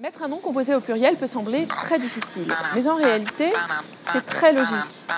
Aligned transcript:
Mettre 0.00 0.22
un 0.22 0.28
nom 0.28 0.36
composé 0.36 0.76
au 0.76 0.80
pluriel 0.80 1.16
peut 1.16 1.26
sembler 1.26 1.66
très 1.66 1.98
difficile, 1.98 2.46
mais 2.76 2.86
en 2.86 2.94
réalité, 2.94 3.46
c'est 4.12 4.24
très 4.24 4.52
logique. 4.52 4.76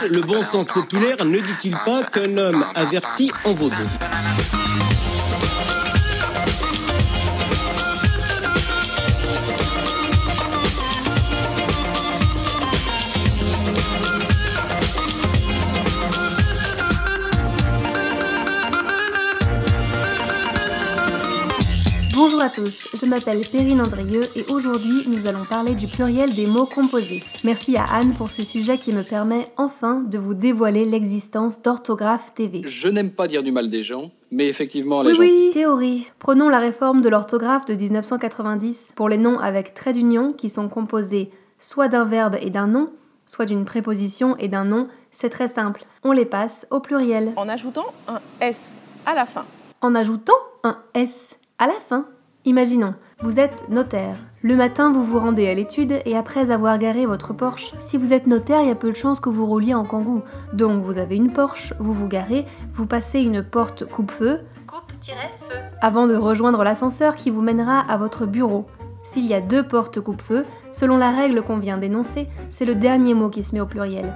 Le 0.08 0.22
bon 0.22 0.42
sens 0.42 0.68
populaire 0.68 1.22
ne 1.22 1.38
dit-il 1.38 1.76
pas 1.84 2.02
qu'un 2.04 2.38
homme 2.38 2.64
averti 2.74 3.30
en 3.44 3.52
vaut 3.52 3.68
deux? 3.68 4.59
Bonjour 22.22 22.42
à 22.42 22.50
tous, 22.50 22.86
je 22.92 23.06
m'appelle 23.06 23.48
Perrine 23.50 23.80
Andrieux 23.80 24.28
et 24.36 24.44
aujourd'hui 24.50 25.08
nous 25.08 25.26
allons 25.26 25.46
parler 25.46 25.72
du 25.72 25.86
pluriel 25.86 26.34
des 26.34 26.46
mots 26.46 26.66
composés. 26.66 27.24
Merci 27.44 27.78
à 27.78 27.84
Anne 27.84 28.12
pour 28.12 28.30
ce 28.30 28.44
sujet 28.44 28.76
qui 28.76 28.92
me 28.92 29.02
permet 29.02 29.50
enfin 29.56 30.02
de 30.02 30.18
vous 30.18 30.34
dévoiler 30.34 30.84
l'existence 30.84 31.62
d'Orthographe 31.62 32.34
TV. 32.34 32.60
Je 32.66 32.88
n'aime 32.88 33.10
pas 33.10 33.26
dire 33.26 33.42
du 33.42 33.52
mal 33.52 33.70
des 33.70 33.82
gens, 33.82 34.10
mais 34.30 34.48
effectivement 34.48 35.00
les 35.00 35.12
oui, 35.12 35.16
gens... 35.16 35.22
Oui, 35.22 35.50
théorie. 35.54 36.06
Prenons 36.18 36.50
la 36.50 36.58
réforme 36.58 37.00
de 37.00 37.08
l'orthographe 37.08 37.64
de 37.64 37.72
1990 37.72 38.92
pour 38.94 39.08
les 39.08 39.16
noms 39.16 39.38
avec 39.38 39.72
trait 39.72 39.94
d'union 39.94 40.34
qui 40.34 40.50
sont 40.50 40.68
composés 40.68 41.30
soit 41.58 41.88
d'un 41.88 42.04
verbe 42.04 42.36
et 42.38 42.50
d'un 42.50 42.66
nom, 42.66 42.90
soit 43.24 43.46
d'une 43.46 43.64
préposition 43.64 44.36
et 44.36 44.48
d'un 44.48 44.66
nom, 44.66 44.88
c'est 45.10 45.30
très 45.30 45.48
simple. 45.48 45.84
On 46.04 46.12
les 46.12 46.26
passe 46.26 46.66
au 46.70 46.80
pluriel. 46.80 47.32
En 47.36 47.48
ajoutant 47.48 47.86
un 48.08 48.20
S 48.42 48.82
à 49.06 49.14
la 49.14 49.24
fin. 49.24 49.46
En 49.80 49.94
ajoutant 49.94 50.36
un 50.64 50.76
S 50.92 51.39
à 51.60 51.66
la 51.66 51.74
fin, 51.74 52.06
imaginons, 52.46 52.94
vous 53.20 53.38
êtes 53.38 53.68
notaire. 53.68 54.16
Le 54.40 54.56
matin, 54.56 54.90
vous 54.90 55.04
vous 55.04 55.18
rendez 55.18 55.46
à 55.46 55.54
l'étude 55.54 56.00
et 56.06 56.16
après 56.16 56.50
avoir 56.50 56.78
garé 56.78 57.04
votre 57.04 57.34
Porsche, 57.34 57.74
si 57.80 57.98
vous 57.98 58.14
êtes 58.14 58.26
notaire, 58.26 58.62
il 58.62 58.68
y 58.68 58.70
a 58.70 58.74
peu 58.74 58.88
de 58.88 58.96
chances 58.96 59.20
que 59.20 59.28
vous 59.28 59.44
rouliez 59.44 59.74
en 59.74 59.84
kangou. 59.84 60.22
Donc 60.54 60.82
vous 60.82 60.96
avez 60.96 61.16
une 61.16 61.30
Porsche, 61.30 61.74
vous 61.78 61.92
vous 61.92 62.08
garez, 62.08 62.46
vous 62.72 62.86
passez 62.86 63.20
une 63.20 63.42
porte 63.42 63.84
coupe-feu, 63.84 64.40
coupe-feu, 64.66 65.12
avant 65.82 66.06
de 66.06 66.14
rejoindre 66.14 66.64
l'ascenseur 66.64 67.14
qui 67.14 67.28
vous 67.28 67.42
mènera 67.42 67.80
à 67.80 67.98
votre 67.98 68.24
bureau. 68.24 68.64
S'il 69.02 69.26
y 69.26 69.34
a 69.34 69.42
deux 69.42 69.62
portes 69.62 70.00
coupe-feu, 70.00 70.46
selon 70.72 70.96
la 70.96 71.10
règle 71.10 71.42
qu'on 71.42 71.58
vient 71.58 71.76
d'énoncer, 71.76 72.26
c'est 72.48 72.64
le 72.64 72.74
dernier 72.74 73.12
mot 73.12 73.28
qui 73.28 73.42
se 73.42 73.54
met 73.54 73.60
au 73.60 73.66
pluriel. 73.66 74.14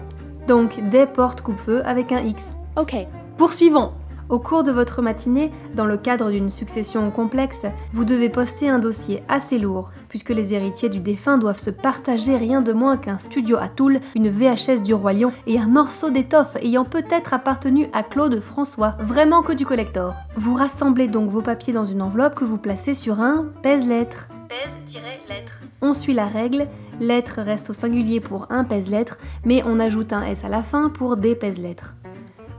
Donc 0.49 0.81
des 0.89 1.05
portes 1.05 1.43
coupe-feu 1.43 1.83
avec 1.85 2.11
un 2.11 2.23
X. 2.23 2.57
Ok. 2.77 2.97
Poursuivons 3.37 3.93
au 4.29 4.39
cours 4.39 4.65
de 4.65 4.73
votre 4.73 5.03
matinée, 5.03 5.51
dans 5.75 5.87
le 5.87 5.97
cadre 5.97 6.31
d'une 6.31 6.51
succession 6.51 7.11
complexe, 7.11 7.67
vous 7.93 8.05
devez 8.05 8.29
poster 8.29 8.69
un 8.69 8.79
dossier 8.79 9.23
assez 9.29 9.59
lourd, 9.59 9.91
puisque 10.09 10.31
les 10.31 10.55
héritiers 10.55 10.89
du 10.89 11.01
défunt 11.01 11.39
doivent 11.39 11.59
se 11.59 11.71
partager 11.71 12.37
rien 12.37 12.63
de 12.63 12.73
moins 12.73 12.97
qu'un 12.97 13.19
studio 13.19 13.57
à 13.57 13.69
Toul, 13.69 14.01
une 14.15 14.31
VHS 14.31 14.83
du 14.83 14.95
Roi 14.95 15.13
Lion 15.13 15.33
et 15.47 15.59
un 15.59 15.67
morceau 15.67 16.11
d'étoffe 16.11 16.57
ayant 16.57 16.85
peut-être 16.85 17.35
appartenu 17.35 17.89
à 17.93 18.03
Claude 18.03 18.41
François, 18.41 18.97
vraiment 19.01 19.43
que 19.43 19.53
du 19.53 19.67
collector. 19.67 20.15
Vous 20.37 20.55
rassemblez 20.55 21.09
donc 21.09 21.31
vos 21.31 21.43
papiers 21.43 21.73
dans 21.73 21.85
une 21.85 22.03
enveloppe 22.03 22.35
que 22.35 22.45
vous 22.45 22.59
placez 22.59 22.95
sur 22.95 23.21
un 23.21 23.47
pèse-lettre. 23.63 24.29
Pèse-lettre. 24.49 25.61
On 25.81 25.93
suit 25.93 26.15
la 26.15 26.27
règle, 26.27 26.67
lettre 27.01 27.41
reste 27.41 27.71
au 27.71 27.73
singulier 27.73 28.21
pour 28.21 28.47
un 28.51 28.65
pèse-lettre, 28.65 29.19
mais 29.45 29.63
on 29.67 29.81
ajoute 29.81 30.13
un 30.13 30.23
S 30.23 30.45
à 30.45 30.49
la 30.49 30.63
fin 30.63 30.91
pour 30.91 31.17
des 31.17 31.35
pèse-lettres. 31.35 31.97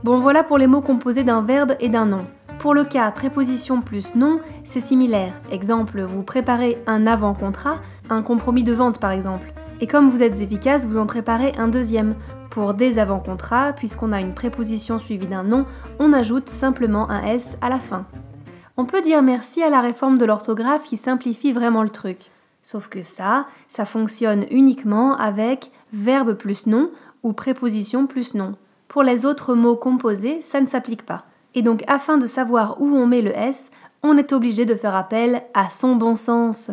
Bon 0.06 0.20
voilà 0.20 0.44
pour 0.44 0.56
les 0.56 0.68
mots 0.68 0.82
composés 0.82 1.24
d'un 1.24 1.42
verbe 1.42 1.74
et 1.80 1.88
d'un 1.88 2.06
nom. 2.06 2.26
Pour 2.60 2.74
le 2.74 2.84
cas 2.84 3.10
préposition 3.10 3.82
plus 3.82 4.14
nom, 4.14 4.38
c'est 4.62 4.78
similaire. 4.78 5.32
Exemple, 5.50 6.00
vous 6.00 6.22
préparez 6.22 6.78
un 6.86 7.08
avant-contrat, 7.08 7.80
un 8.08 8.22
compromis 8.22 8.62
de 8.62 8.72
vente 8.72 9.00
par 9.00 9.10
exemple. 9.10 9.52
Et 9.80 9.88
comme 9.88 10.08
vous 10.08 10.22
êtes 10.22 10.40
efficace, 10.40 10.86
vous 10.86 10.96
en 10.96 11.06
préparez 11.06 11.54
un 11.58 11.66
deuxième. 11.66 12.14
Pour 12.50 12.74
des 12.74 13.00
avant-contrats, 13.00 13.72
puisqu'on 13.72 14.12
a 14.12 14.20
une 14.20 14.32
préposition 14.32 15.00
suivie 15.00 15.26
d'un 15.26 15.42
nom, 15.42 15.66
on 15.98 16.12
ajoute 16.12 16.50
simplement 16.50 17.10
un 17.10 17.24
S 17.24 17.56
à 17.60 17.68
la 17.68 17.80
fin. 17.80 18.06
On 18.76 18.84
peut 18.84 19.02
dire 19.02 19.24
merci 19.24 19.60
à 19.64 19.70
la 19.70 19.80
réforme 19.80 20.18
de 20.18 20.24
l'orthographe 20.24 20.84
qui 20.84 20.96
simplifie 20.96 21.52
vraiment 21.52 21.82
le 21.82 21.90
truc. 21.90 22.30
Sauf 22.62 22.86
que 22.86 23.02
ça, 23.02 23.48
ça 23.66 23.84
fonctionne 23.84 24.46
uniquement 24.52 25.16
avec 25.16 25.72
verbe 25.92 26.34
plus 26.34 26.68
nom 26.68 26.92
ou 27.24 27.32
préposition 27.32 28.06
plus 28.06 28.34
nom. 28.34 28.54
Pour 28.88 29.02
les 29.02 29.26
autres 29.26 29.54
mots 29.54 29.76
composés, 29.76 30.40
ça 30.42 30.60
ne 30.60 30.66
s'applique 30.66 31.04
pas. 31.04 31.24
Et 31.54 31.62
donc 31.62 31.82
afin 31.86 32.18
de 32.18 32.26
savoir 32.26 32.80
où 32.80 32.86
on 32.86 33.06
met 33.06 33.22
le 33.22 33.36
S, 33.36 33.70
on 34.02 34.16
est 34.16 34.32
obligé 34.32 34.64
de 34.64 34.74
faire 34.74 34.94
appel 34.94 35.42
à 35.54 35.68
son 35.70 35.96
bon 35.96 36.14
sens. 36.14 36.70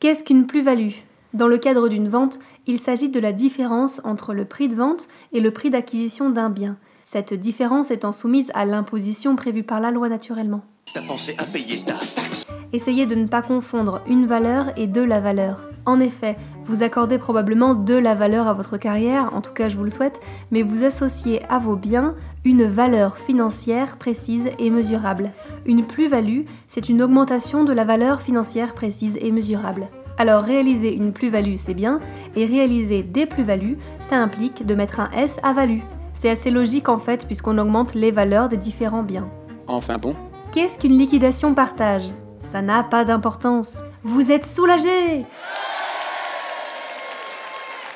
Qu'est-ce 0.00 0.24
qu'une 0.24 0.46
plus-value? 0.46 0.92
Dans 1.34 1.46
le 1.46 1.58
cadre 1.58 1.88
d'une 1.88 2.08
vente, 2.08 2.38
il 2.66 2.78
s'agit 2.78 3.10
de 3.10 3.20
la 3.20 3.32
différence 3.32 4.00
entre 4.04 4.34
le 4.34 4.44
prix 4.44 4.68
de 4.68 4.74
vente 4.74 5.08
et 5.32 5.40
le 5.40 5.50
prix 5.50 5.70
d'acquisition 5.70 6.30
d'un 6.30 6.50
bien. 6.50 6.76
Cette 7.04 7.34
différence 7.34 7.90
étant 7.90 8.12
soumise 8.12 8.50
à 8.54 8.64
l'imposition 8.64 9.36
prévue 9.36 9.62
par 9.62 9.80
la 9.80 9.90
loi 9.90 10.08
naturellement. 10.08 10.62
Essayez 12.72 13.06
de 13.06 13.14
ne 13.14 13.26
pas 13.26 13.42
confondre 13.42 14.00
une 14.06 14.26
valeur 14.26 14.66
et 14.76 14.86
de 14.86 15.00
la 15.00 15.20
valeur. 15.20 15.70
En 15.86 15.98
effet, 15.98 16.36
vous 16.64 16.82
accordez 16.82 17.18
probablement 17.18 17.74
de 17.74 17.94
la 17.94 18.14
valeur 18.14 18.46
à 18.46 18.52
votre 18.52 18.76
carrière, 18.76 19.30
en 19.34 19.40
tout 19.40 19.52
cas 19.52 19.68
je 19.68 19.76
vous 19.76 19.84
le 19.84 19.90
souhaite, 19.90 20.20
mais 20.50 20.62
vous 20.62 20.84
associez 20.84 21.42
à 21.48 21.58
vos 21.58 21.76
biens 21.76 22.14
une 22.44 22.64
valeur 22.64 23.16
financière 23.16 23.96
précise 23.96 24.50
et 24.58 24.70
mesurable. 24.70 25.30
Une 25.66 25.84
plus-value, 25.84 26.42
c'est 26.66 26.88
une 26.88 27.02
augmentation 27.02 27.64
de 27.64 27.72
la 27.72 27.84
valeur 27.84 28.20
financière 28.20 28.74
précise 28.74 29.18
et 29.20 29.32
mesurable. 29.32 29.88
Alors 30.18 30.44
réaliser 30.44 30.94
une 30.94 31.12
plus-value, 31.12 31.54
c'est 31.56 31.74
bien, 31.74 31.98
et 32.36 32.44
réaliser 32.44 33.02
des 33.02 33.24
plus-values, 33.24 33.78
ça 34.00 34.16
implique 34.16 34.66
de 34.66 34.74
mettre 34.74 35.00
un 35.00 35.10
S 35.12 35.40
à 35.42 35.54
value. 35.54 35.80
C'est 36.12 36.30
assez 36.30 36.50
logique 36.50 36.90
en 36.90 36.98
fait 36.98 37.26
puisqu'on 37.26 37.56
augmente 37.56 37.94
les 37.94 38.10
valeurs 38.10 38.50
des 38.50 38.58
différents 38.58 39.02
biens. 39.02 39.28
Enfin 39.66 39.96
bon. 39.96 40.14
Qu'est-ce 40.52 40.78
qu'une 40.78 40.98
liquidation 40.98 41.54
partage? 41.54 42.12
Ça 42.50 42.62
n'a 42.62 42.82
pas 42.82 43.04
d'importance. 43.04 43.84
Vous 44.02 44.32
êtes 44.32 44.44
soulagé 44.44 45.24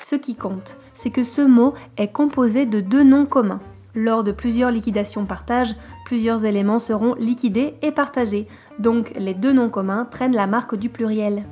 Ce 0.00 0.14
qui 0.14 0.36
compte, 0.36 0.76
c'est 0.94 1.10
que 1.10 1.24
ce 1.24 1.40
mot 1.40 1.74
est 1.96 2.12
composé 2.12 2.64
de 2.64 2.80
deux 2.80 3.02
noms 3.02 3.26
communs. 3.26 3.60
Lors 3.96 4.22
de 4.22 4.30
plusieurs 4.30 4.70
liquidations 4.70 5.24
partage, 5.24 5.74
plusieurs 6.04 6.44
éléments 6.44 6.78
seront 6.78 7.14
liquidés 7.14 7.74
et 7.82 7.90
partagés, 7.90 8.46
donc 8.78 9.12
les 9.16 9.34
deux 9.34 9.52
noms 9.52 9.70
communs 9.70 10.04
prennent 10.04 10.36
la 10.36 10.46
marque 10.46 10.76
du 10.76 10.88
pluriel. 10.88 11.44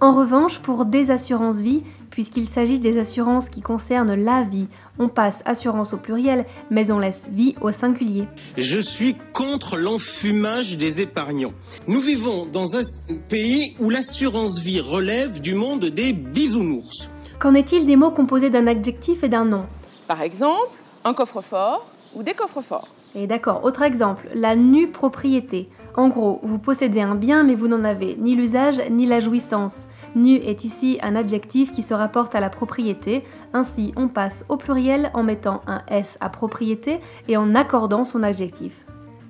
En 0.00 0.12
revanche, 0.12 0.58
pour 0.58 0.86
des 0.86 1.12
assurances 1.12 1.60
vie, 1.60 1.84
puisqu'il 2.18 2.48
s'agit 2.48 2.80
des 2.80 2.98
assurances 2.98 3.48
qui 3.48 3.60
concernent 3.60 4.16
la 4.16 4.42
vie, 4.42 4.66
on 4.98 5.08
passe 5.08 5.40
assurance 5.46 5.92
au 5.92 5.98
pluriel, 5.98 6.46
mais 6.68 6.90
on 6.90 6.98
laisse 6.98 7.28
vie 7.30 7.54
au 7.60 7.70
singulier. 7.70 8.26
Je 8.56 8.80
suis 8.80 9.14
contre 9.32 9.76
l'enfumage 9.76 10.76
des 10.78 11.00
épargnants. 11.00 11.52
Nous 11.86 12.00
vivons 12.00 12.46
dans 12.46 12.74
un 12.74 12.82
pays 13.28 13.76
où 13.78 13.88
l'assurance 13.88 14.60
vie 14.62 14.80
relève 14.80 15.38
du 15.38 15.54
monde 15.54 15.84
des 15.84 16.12
bisounours. 16.12 17.08
Qu'en 17.38 17.54
est-il 17.54 17.86
des 17.86 17.94
mots 17.94 18.10
composés 18.10 18.50
d'un 18.50 18.66
adjectif 18.66 19.22
et 19.22 19.28
d'un 19.28 19.44
nom? 19.44 19.66
Par 20.08 20.20
exemple, 20.20 20.74
un 21.04 21.14
coffre-fort 21.14 21.86
ou 22.16 22.24
des 22.24 22.34
coffres-forts. 22.34 22.88
Et 23.14 23.28
d'accord, 23.28 23.62
autre 23.62 23.82
exemple, 23.82 24.28
la 24.34 24.56
nue 24.56 24.90
propriété. 24.90 25.68
En 25.94 26.08
gros, 26.08 26.40
vous 26.42 26.58
possédez 26.58 27.00
un 27.00 27.14
bien 27.14 27.44
mais 27.44 27.54
vous 27.54 27.68
n'en 27.68 27.84
avez 27.84 28.16
ni 28.18 28.34
l'usage 28.34 28.82
ni 28.90 29.06
la 29.06 29.20
jouissance. 29.20 29.86
Nu 30.18 30.34
est 30.34 30.64
ici 30.64 30.98
un 31.00 31.14
adjectif 31.14 31.70
qui 31.70 31.80
se 31.80 31.94
rapporte 31.94 32.34
à 32.34 32.40
la 32.40 32.50
propriété, 32.50 33.22
ainsi 33.52 33.92
on 33.96 34.08
passe 34.08 34.44
au 34.48 34.56
pluriel 34.56 35.12
en 35.14 35.22
mettant 35.22 35.62
un 35.68 35.80
S 35.86 36.18
à 36.20 36.28
propriété 36.28 36.98
et 37.28 37.36
en 37.36 37.54
accordant 37.54 38.04
son 38.04 38.24
adjectif. 38.24 38.84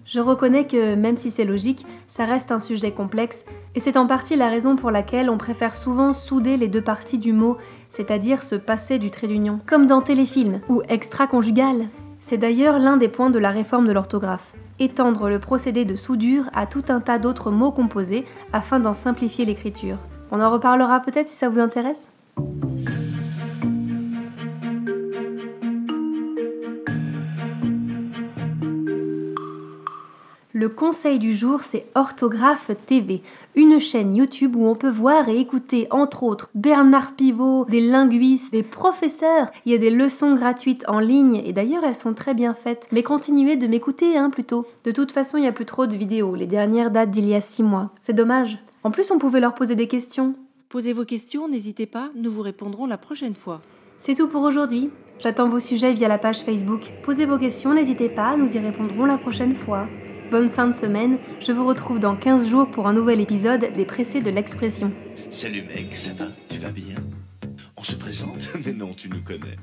Je 0.06 0.18
reconnais 0.18 0.66
que, 0.66 0.94
même 0.94 1.18
si 1.18 1.30
c'est 1.30 1.44
logique, 1.44 1.84
ça 2.06 2.24
reste 2.24 2.52
un 2.52 2.58
sujet 2.58 2.92
complexe, 2.92 3.44
et 3.74 3.80
c'est 3.80 3.98
en 3.98 4.06
partie 4.06 4.34
la 4.34 4.48
raison 4.48 4.76
pour 4.76 4.90
laquelle 4.90 5.28
on 5.28 5.36
préfère 5.36 5.74
souvent 5.74 6.14
souder 6.14 6.56
les 6.56 6.68
deux 6.68 6.80
parties 6.80 7.18
du 7.18 7.34
mot, 7.34 7.58
c'est-à-dire 7.90 8.42
se 8.42 8.54
passer 8.54 8.98
du 8.98 9.10
trait 9.10 9.26
d'union, 9.26 9.60
comme 9.66 9.86
dans 9.86 10.00
téléfilm 10.00 10.62
ou 10.70 10.80
extra-conjugal. 10.88 11.88
C'est 12.18 12.38
d'ailleurs 12.38 12.78
l'un 12.78 12.96
des 12.96 13.08
points 13.08 13.28
de 13.28 13.38
la 13.38 13.50
réforme 13.50 13.86
de 13.86 13.92
l'orthographe. 13.92 14.54
Étendre 14.78 15.28
le 15.28 15.38
procédé 15.38 15.84
de 15.84 15.96
soudure 15.96 16.44
à 16.54 16.64
tout 16.64 16.84
un 16.88 17.02
tas 17.02 17.18
d'autres 17.18 17.50
mots 17.50 17.72
composés 17.72 18.24
afin 18.54 18.80
d'en 18.80 18.94
simplifier 18.94 19.44
l'écriture. 19.44 19.98
On 20.30 20.40
en 20.40 20.50
reparlera 20.50 21.00
peut-être 21.00 21.28
si 21.28 21.36
ça 21.36 21.48
vous 21.48 21.58
intéresse 21.58 22.08
Le 30.58 30.68
conseil 30.68 31.20
du 31.20 31.34
jour, 31.34 31.60
c'est 31.62 31.86
Orthographe 31.94 32.72
TV, 32.86 33.22
une 33.54 33.78
chaîne 33.78 34.16
YouTube 34.16 34.56
où 34.56 34.66
on 34.66 34.74
peut 34.74 34.90
voir 34.90 35.28
et 35.28 35.38
écouter, 35.38 35.86
entre 35.92 36.24
autres, 36.24 36.50
Bernard 36.56 37.12
Pivot, 37.12 37.64
des 37.66 37.80
linguistes, 37.80 38.50
des 38.50 38.64
professeurs. 38.64 39.52
Il 39.66 39.72
y 39.72 39.76
a 39.76 39.78
des 39.78 39.92
leçons 39.92 40.34
gratuites 40.34 40.84
en 40.88 40.98
ligne 40.98 41.40
et 41.46 41.52
d'ailleurs 41.52 41.84
elles 41.84 41.94
sont 41.94 42.12
très 42.12 42.34
bien 42.34 42.54
faites. 42.54 42.88
Mais 42.90 43.04
continuez 43.04 43.54
de 43.54 43.68
m'écouter, 43.68 44.18
hein, 44.18 44.30
plutôt. 44.30 44.66
De 44.82 44.90
toute 44.90 45.12
façon, 45.12 45.38
il 45.38 45.42
n'y 45.42 45.46
a 45.46 45.52
plus 45.52 45.64
trop 45.64 45.86
de 45.86 45.96
vidéos. 45.96 46.34
Les 46.34 46.46
dernières 46.46 46.90
datent 46.90 47.12
d'il 47.12 47.28
y 47.28 47.36
a 47.36 47.40
six 47.40 47.62
mois. 47.62 47.92
C'est 48.00 48.12
dommage. 48.12 48.58
En 48.84 48.90
plus, 48.90 49.10
on 49.10 49.18
pouvait 49.18 49.40
leur 49.40 49.54
poser 49.54 49.74
des 49.74 49.88
questions. 49.88 50.36
Posez 50.68 50.92
vos 50.92 51.04
questions, 51.04 51.48
n'hésitez 51.48 51.86
pas, 51.86 52.10
nous 52.14 52.30
vous 52.30 52.42
répondrons 52.42 52.86
la 52.86 52.98
prochaine 52.98 53.34
fois. 53.34 53.60
C'est 53.98 54.14
tout 54.14 54.28
pour 54.28 54.42
aujourd'hui. 54.42 54.90
J'attends 55.18 55.48
vos 55.48 55.58
sujets 55.58 55.94
via 55.94 56.06
la 56.06 56.18
page 56.18 56.42
Facebook. 56.42 56.92
Posez 57.02 57.26
vos 57.26 57.38
questions, 57.38 57.74
n'hésitez 57.74 58.08
pas, 58.08 58.36
nous 58.36 58.56
y 58.56 58.58
répondrons 58.58 59.04
la 59.04 59.18
prochaine 59.18 59.54
fois. 59.54 59.88
Bonne 60.30 60.48
fin 60.48 60.68
de 60.68 60.74
semaine, 60.74 61.18
je 61.40 61.52
vous 61.52 61.66
retrouve 61.66 61.98
dans 61.98 62.14
15 62.14 62.46
jours 62.46 62.70
pour 62.70 62.86
un 62.86 62.92
nouvel 62.92 63.20
épisode 63.20 63.72
des 63.74 63.84
Pressés 63.84 64.20
de 64.20 64.30
l'expression. 64.30 64.92
Salut 65.32 65.62
mec, 65.62 65.96
ça 65.96 66.10
va? 66.12 66.26
Tu 66.48 66.58
vas 66.58 66.70
bien? 66.70 66.96
On 67.76 67.82
se 67.82 67.96
présente? 67.96 68.48
Mais 68.64 68.72
non, 68.72 68.92
tu 68.94 69.08
nous 69.08 69.22
connais. 69.22 69.56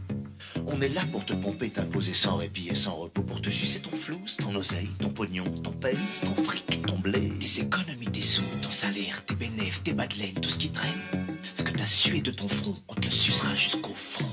On 0.67 0.81
est 0.81 0.89
là 0.89 1.01
pour 1.11 1.25
te 1.25 1.33
pomper, 1.33 1.69
t'imposer 1.69 2.13
sans 2.13 2.37
répit 2.37 2.69
et 2.69 2.75
sans 2.75 2.95
repos, 2.95 3.21
pour 3.21 3.41
te 3.41 3.49
sucer 3.49 3.79
ton 3.79 3.95
flou, 3.95 4.19
ton 4.37 4.55
oseille, 4.55 4.89
ton 4.99 5.09
pognon, 5.09 5.45
ton 5.63 5.71
pèse, 5.71 6.21
ton 6.21 6.43
fric, 6.43 6.85
ton 6.85 6.97
blé, 6.97 7.31
tes 7.39 7.61
économies, 7.61 8.11
tes 8.11 8.21
sous, 8.21 8.43
ton 8.61 8.71
salaire, 8.71 9.23
tes 9.25 9.35
bénéfices, 9.35 9.83
tes 9.83 9.93
bas 9.93 10.07
tout 10.07 10.49
ce 10.49 10.57
qui 10.57 10.69
traîne. 10.71 11.27
Ce 11.55 11.63
que 11.63 11.71
t'as 11.71 11.85
sué 11.85 12.21
de 12.21 12.31
ton 12.31 12.47
front, 12.47 12.75
on 12.87 12.95
te 12.95 13.05
le 13.05 13.11
sucera 13.11 13.55
jusqu'au 13.55 13.93
fond. 13.95 14.25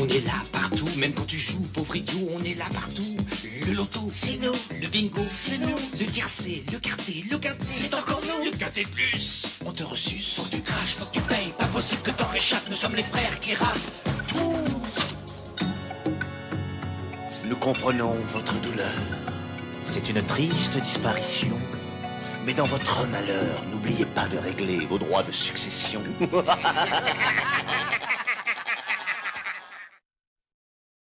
On 0.00 0.06
est 0.08 0.24
là 0.24 0.40
partout, 0.52 0.88
même 0.96 1.12
quand 1.12 1.26
tu 1.26 1.36
joues, 1.36 1.62
pauvre 1.74 1.96
idiot, 1.96 2.28
on 2.38 2.44
est 2.44 2.54
là 2.54 2.66
partout. 2.72 3.16
Le 3.66 3.72
loto, 3.72 4.08
c'est 4.10 4.38
nous. 4.40 4.52
Le 4.80 4.88
bingo, 4.88 5.22
c'est 5.30 5.58
nous. 5.58 5.76
Le 5.98 6.06
tiercé, 6.06 6.64
le 6.72 6.78
quartier, 6.78 7.24
le 7.30 7.36
quintet, 7.36 7.66
c'est 7.70 7.92
encore 7.94 8.20
nous. 8.22 8.44
Le 8.44 8.56
quintet 8.56 8.82
plus. 8.82 9.58
On 9.66 9.72
te 9.72 9.82
ressuce, 9.82 10.38
comprenons 17.74 18.16
votre 18.32 18.58
douleur. 18.62 18.94
C'est 19.84 20.08
une 20.08 20.22
triste 20.22 20.80
disparition. 20.80 21.58
Mais 22.46 22.54
dans 22.54 22.64
votre 22.64 23.06
malheur, 23.08 23.62
n'oubliez 23.70 24.06
pas 24.06 24.26
de 24.26 24.38
régler 24.38 24.86
vos 24.86 24.96
droits 24.96 25.22
de 25.22 25.32
succession. 25.32 26.02